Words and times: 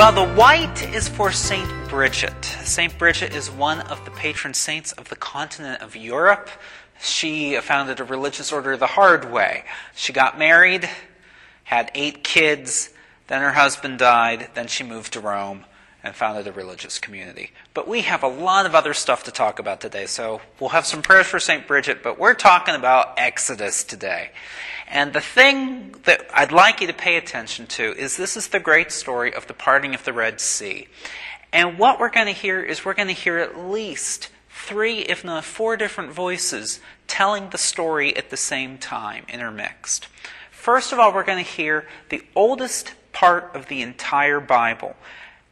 Well, 0.00 0.12
the 0.12 0.34
white 0.34 0.94
is 0.94 1.08
for 1.08 1.30
St. 1.30 1.68
Bridget. 1.90 2.42
St. 2.42 2.96
Bridget 2.96 3.36
is 3.36 3.50
one 3.50 3.80
of 3.80 4.02
the 4.06 4.10
patron 4.10 4.54
saints 4.54 4.92
of 4.92 5.10
the 5.10 5.14
continent 5.14 5.82
of 5.82 5.94
Europe. 5.94 6.48
She 7.02 7.60
founded 7.60 8.00
a 8.00 8.04
religious 8.04 8.50
order 8.50 8.78
the 8.78 8.86
hard 8.86 9.30
way. 9.30 9.64
She 9.94 10.14
got 10.14 10.38
married, 10.38 10.88
had 11.64 11.90
eight 11.94 12.24
kids, 12.24 12.88
then 13.26 13.42
her 13.42 13.52
husband 13.52 13.98
died, 13.98 14.48
then 14.54 14.68
she 14.68 14.84
moved 14.84 15.12
to 15.12 15.20
Rome 15.20 15.66
and 16.02 16.14
founded 16.14 16.46
a 16.46 16.52
religious 16.52 16.98
community. 16.98 17.50
But 17.74 17.86
we 17.86 18.02
have 18.02 18.22
a 18.22 18.28
lot 18.28 18.66
of 18.66 18.74
other 18.74 18.94
stuff 18.94 19.24
to 19.24 19.30
talk 19.30 19.58
about 19.58 19.80
today, 19.80 20.06
so 20.06 20.40
we'll 20.58 20.70
have 20.70 20.86
some 20.86 21.02
prayers 21.02 21.26
for 21.26 21.38
St. 21.38 21.66
Bridget, 21.66 22.02
but 22.02 22.18
we're 22.18 22.34
talking 22.34 22.74
about 22.74 23.14
Exodus 23.18 23.84
today. 23.84 24.30
And 24.88 25.12
the 25.12 25.20
thing 25.20 25.94
that 26.04 26.26
I'd 26.34 26.52
like 26.52 26.80
you 26.80 26.86
to 26.88 26.92
pay 26.92 27.16
attention 27.16 27.66
to 27.68 27.94
is 27.96 28.16
this 28.16 28.36
is 28.36 28.48
the 28.48 28.58
great 28.58 28.90
story 28.90 29.32
of 29.32 29.46
the 29.46 29.54
parting 29.54 29.94
of 29.94 30.04
the 30.04 30.12
Red 30.12 30.40
Sea. 30.40 30.88
And 31.52 31.78
what 31.78 32.00
we're 32.00 32.10
going 32.10 32.26
to 32.26 32.32
hear 32.32 32.62
is 32.62 32.84
we're 32.84 32.94
going 32.94 33.08
to 33.08 33.14
hear 33.14 33.38
at 33.38 33.58
least 33.58 34.30
three, 34.50 34.98
if 35.00 35.24
not 35.24 35.44
four 35.44 35.76
different 35.76 36.12
voices 36.12 36.80
telling 37.06 37.50
the 37.50 37.58
story 37.58 38.16
at 38.16 38.30
the 38.30 38.36
same 38.36 38.78
time, 38.78 39.24
intermixed. 39.28 40.06
First 40.50 40.92
of 40.92 40.98
all, 40.98 41.12
we're 41.12 41.24
going 41.24 41.42
to 41.42 41.50
hear 41.50 41.86
the 42.08 42.22
oldest 42.36 42.94
part 43.12 43.50
of 43.54 43.66
the 43.66 43.82
entire 43.82 44.40
Bible, 44.40 44.94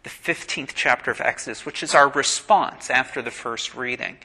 the 0.03 0.11
15th 0.11 0.73
chapter 0.75 1.11
of 1.11 1.21
Exodus, 1.21 1.67
which 1.67 1.83
is 1.83 1.95
our 1.95 2.09
response 2.09 2.91
after 2.91 3.21
the 3.23 3.31
first 3.31 3.75
reading. 3.75 4.19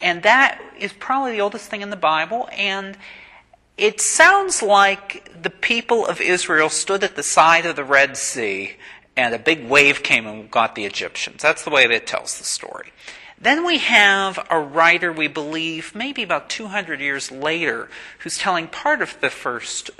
And 0.00 0.22
that 0.22 0.60
is 0.78 0.92
probably 0.92 1.32
the 1.32 1.40
oldest 1.40 1.70
thing 1.70 1.82
in 1.82 1.90
the 1.90 1.96
Bible, 1.96 2.48
and 2.52 2.96
it 3.78 4.00
sounds 4.00 4.62
like 4.62 5.42
the 5.42 5.50
people 5.50 6.06
of 6.06 6.20
Israel 6.20 6.68
stood 6.68 7.02
at 7.04 7.16
the 7.16 7.22
side 7.22 7.64
of 7.64 7.76
the 7.76 7.84
Red 7.84 8.16
Sea 8.16 8.76
and 9.16 9.34
a 9.34 9.38
big 9.38 9.68
wave 9.68 10.02
came 10.02 10.26
and 10.26 10.50
got 10.50 10.74
the 10.74 10.84
Egyptians. 10.84 11.42
That's 11.42 11.64
the 11.64 11.70
way 11.70 11.86
that 11.86 11.94
it 11.94 12.06
tells 12.06 12.38
the 12.38 12.44
story. 12.44 12.92
Then 13.38 13.66
we 13.66 13.78
have 13.78 14.46
a 14.50 14.60
writer, 14.60 15.12
we 15.12 15.26
believe, 15.26 15.94
maybe 15.94 16.22
about 16.22 16.48
200 16.48 17.00
years 17.00 17.30
later, 17.30 17.88
who's 18.20 18.38
telling 18.38 18.68
part 18.68 19.02
of 19.02 19.20
the 19.20 19.30
first 19.30 19.90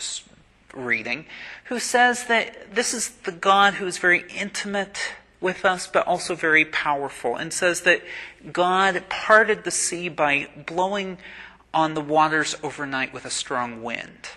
reading, 0.75 1.27
who 1.65 1.79
says 1.79 2.27
that 2.27 2.75
this 2.75 2.95
is 2.95 3.11
the 3.11 3.33
God 3.33 3.75
who 3.75 3.87
is 3.87 3.99
very 3.99 4.25
intimate 4.35 5.15
with 5.41 5.65
us, 5.65 5.87
but 5.87 6.07
also 6.07 6.35
very 6.35 6.65
powerful, 6.65 7.37
and 7.37 7.53
says 7.53 7.83
that 7.83 8.03
God 8.53 9.05
parted 9.09 9.65
the 9.65 9.71
sea 9.71 10.09
by 10.09 10.49
blowing 10.67 11.19
on 11.75 11.95
the 11.95 12.01
waters 12.01 12.57
overnight 12.63 13.13
with 13.13 13.25
a 13.25 13.31
strong 13.31 13.83
wind. 13.83 14.29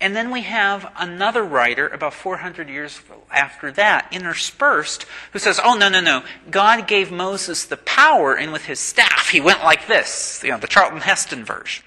And 0.00 0.14
then 0.14 0.30
we 0.30 0.42
have 0.42 0.92
another 0.98 1.42
writer 1.42 1.88
about 1.88 2.12
400 2.12 2.68
years 2.68 3.00
after 3.30 3.72
that, 3.72 4.08
interspersed, 4.12 5.06
who 5.32 5.38
says, 5.38 5.58
oh, 5.62 5.74
no, 5.74 5.88
no, 5.88 6.00
no. 6.00 6.22
God 6.50 6.86
gave 6.86 7.10
Moses 7.10 7.64
the 7.64 7.78
power, 7.78 8.34
and 8.34 8.52
with 8.52 8.66
his 8.66 8.78
staff, 8.78 9.30
he 9.30 9.40
went 9.40 9.64
like 9.64 9.86
this, 9.86 10.42
you 10.44 10.50
know, 10.50 10.58
the 10.58 10.66
Charlton 10.66 11.00
Heston 11.00 11.44
version. 11.44 11.84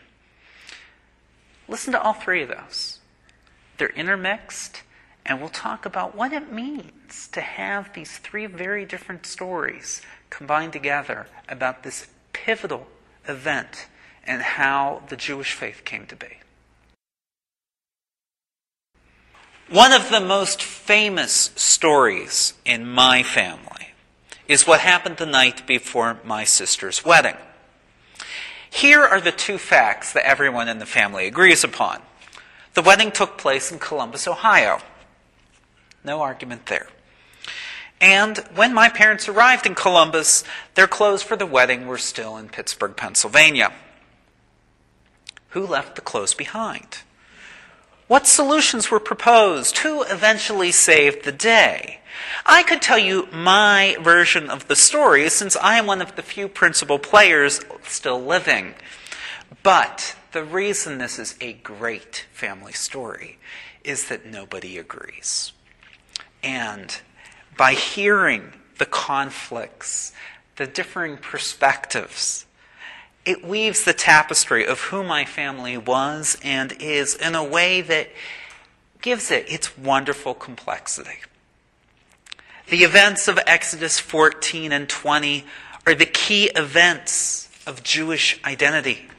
Listen 1.68 1.94
to 1.94 2.02
all 2.02 2.14
three 2.14 2.42
of 2.42 2.50
those. 2.50 2.99
They're 3.80 3.90
intermixed, 3.90 4.84
and 5.26 5.40
we'll 5.40 5.50
talk 5.50 5.86
about 5.86 6.14
what 6.14 6.34
it 6.34 6.52
means 6.52 7.30
to 7.32 7.40
have 7.40 7.94
these 7.94 8.18
three 8.18 8.46
very 8.46 8.86
different 8.86 9.26
stories 9.26 10.02
combined 10.30 10.74
together 10.74 11.28
about 11.48 11.84
this 11.84 12.08
pivotal 12.34 12.88
event 13.26 13.88
and 14.26 14.42
how 14.42 15.04
the 15.08 15.16
Jewish 15.16 15.54
faith 15.54 15.86
came 15.86 16.06
to 16.08 16.16
be. 16.18 16.28
One 19.70 19.94
of 19.94 20.10
the 20.10 20.20
most 20.20 20.62
famous 20.62 21.52
stories 21.56 22.56
in 22.66 22.86
my 22.86 23.24
family 23.24 23.94
is 24.50 24.68
what 24.68 24.82
happened 24.82 25.18
the 25.18 25.26
night 25.26 25.66
before 25.66 26.20
my 26.26 26.44
sister's 26.44 27.06
wedding. 27.06 27.38
Here 28.70 29.04
are 29.04 29.22
the 29.22 29.32
two 29.32 29.58
facts 29.58 30.12
that 30.12 30.28
everyone 30.28 30.68
in 30.68 30.80
the 30.80 30.86
family 30.86 31.28
agrees 31.28 31.64
upon. 31.64 32.02
The 32.74 32.82
wedding 32.82 33.12
took 33.12 33.38
place 33.38 33.72
in 33.72 33.80
Columbus, 33.80 34.28
Ohio. 34.28 34.80
No 36.04 36.22
argument 36.22 36.68
there. 36.68 36.88
And 38.02 38.38
when 38.56 38.74
my 38.74 38.88
parents 38.88 39.28
arrived 39.28 39.66
in 39.66 39.76
Columbus, 39.76 40.44
their 40.76 40.88
clothes 40.88 41.22
for 41.22 41.36
the 41.36 41.46
wedding 41.46 41.88
were 41.88 41.98
still 41.98 42.38
in 42.38 42.48
Pittsburgh, 42.48 42.96
Pennsylvania. 42.96 43.74
Who 45.50 45.66
left 45.66 45.96
the 45.96 46.02
clothes 46.02 46.34
behind? 46.34 47.00
What 48.08 48.26
solutions 48.26 48.90
were 48.90 49.00
proposed? 49.00 49.80
Who 49.80 50.04
eventually 50.04 50.72
saved 50.72 51.26
the 51.26 51.32
day? 51.32 52.00
I 52.46 52.64
could 52.64 52.82
tell 52.82 52.98
you 52.98 53.28
my 53.32 53.98
version 54.00 54.50
of 54.50 54.68
the 54.68 54.76
story 54.76 55.30
since 55.30 55.56
I 55.58 55.78
am 55.78 55.86
one 55.86 56.02
of 56.02 56.16
the 56.16 56.24
few 56.24 56.48
principal 56.48 57.00
players 57.00 57.62
still 57.84 58.22
living. 58.22 58.76
But 59.62 60.16
the 60.32 60.44
reason 60.44 60.98
this 60.98 61.20
is 61.20 61.36
a 61.42 61.54
great 61.54 62.26
family 62.32 62.74
story 62.74 63.40
is 63.84 64.08
that 64.10 64.26
nobody 64.26 64.78
agrees. 64.78 65.54
And 66.44 67.00
by 67.58 67.74
hearing 67.74 68.54
the 68.78 68.86
conflicts, 68.86 70.14
the 70.56 70.68
differing 70.68 71.18
perspectives, 71.18 72.46
it 73.26 73.44
weaves 73.44 73.84
the 73.84 73.94
tapestry 73.94 74.66
of 74.66 74.80
who 74.82 75.04
my 75.04 75.26
family 75.26 75.78
was 75.78 76.38
and 76.44 76.72
is 76.80 77.16
in 77.16 77.36
a 77.36 77.44
way 77.44 77.82
that 77.82 78.10
gives 79.02 79.32
it 79.32 79.52
its 79.52 79.78
wonderful 79.78 80.34
complexity. 80.34 81.20
The 82.70 82.84
events 82.84 83.28
of 83.28 83.40
Exodus 83.48 84.00
14 84.00 84.72
and 84.72 84.88
20 84.88 85.46
are 85.88 85.96
the 85.96 86.06
key 86.06 86.52
events 86.56 87.50
of 87.66 87.84
Jewish 87.84 88.40
identity. 88.46 89.10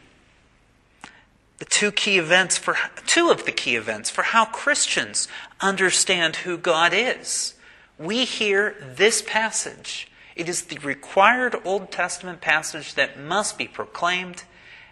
The 1.60 1.66
two 1.66 1.93
key 1.93 2.19
events 2.19 2.59
for 2.59 2.76
two 3.06 3.31
of 3.31 3.44
the 3.44 3.53
key 3.53 3.76
events 3.76 4.10
for 4.10 4.22
how 4.22 4.47
Christians 4.47 5.28
understand 5.60 6.37
who 6.37 6.59
God 6.59 6.93
is. 6.93 7.54
We 7.98 8.25
hear 8.25 8.75
this 8.97 9.22
passage 9.22 10.10
it 10.41 10.49
is 10.49 10.62
the 10.62 10.78
required 10.78 11.54
Old 11.66 11.93
Testament 11.93 12.41
passage 12.41 12.94
that 12.94 13.20
must 13.20 13.59
be 13.59 13.66
proclaimed 13.66 14.44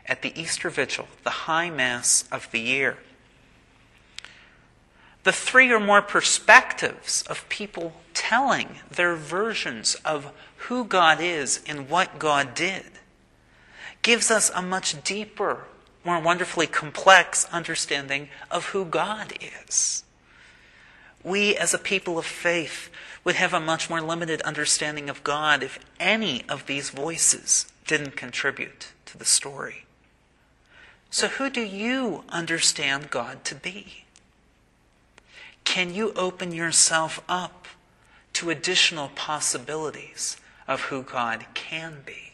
at 0.04 0.20
the 0.20 0.38
Easter 0.38 0.68
Vigil, 0.68 1.08
the 1.24 1.30
high 1.30 1.70
Mass 1.70 2.24
of 2.30 2.50
the 2.50 2.60
year. 2.60 2.98
The 5.24 5.32
three 5.32 5.72
or 5.72 5.80
more 5.80 6.02
perspectives 6.02 7.22
of 7.22 7.48
people 7.48 7.94
telling 8.12 8.80
their 8.90 9.14
versions 9.14 9.94
of 10.04 10.32
who 10.66 10.84
God 10.84 11.18
is 11.20 11.62
and 11.66 11.88
what 11.88 12.18
God 12.18 12.54
did 12.54 12.84
gives 14.02 14.30
us 14.30 14.50
a 14.54 14.60
much 14.60 15.02
deeper, 15.02 15.64
more 16.04 16.20
wonderfully 16.20 16.66
complex 16.66 17.46
understanding 17.52 18.28
of 18.50 18.66
who 18.66 18.84
God 18.84 19.32
is. 19.68 20.04
We, 21.22 21.56
as 21.56 21.74
a 21.74 21.78
people 21.78 22.18
of 22.18 22.26
faith, 22.26 22.90
would 23.24 23.34
have 23.34 23.52
a 23.52 23.60
much 23.60 23.90
more 23.90 24.00
limited 24.00 24.40
understanding 24.42 25.10
of 25.10 25.24
God 25.24 25.62
if 25.62 25.78
any 25.98 26.44
of 26.48 26.66
these 26.66 26.90
voices 26.90 27.66
didn't 27.86 28.16
contribute 28.16 28.92
to 29.06 29.18
the 29.18 29.24
story. 29.24 29.84
So, 31.10 31.28
who 31.28 31.50
do 31.50 31.62
you 31.62 32.24
understand 32.28 33.10
God 33.10 33.44
to 33.44 33.54
be? 33.54 34.04
Can 35.64 35.92
you 35.92 36.12
open 36.14 36.52
yourself 36.52 37.22
up 37.28 37.66
to 38.34 38.50
additional 38.50 39.08
possibilities 39.14 40.36
of 40.66 40.82
who 40.82 41.02
God 41.02 41.46
can 41.54 41.98
be? 42.06 42.27